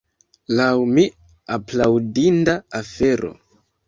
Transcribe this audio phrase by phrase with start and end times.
[0.59, 1.03] Lau mi
[1.57, 3.31] aplaudinda afero.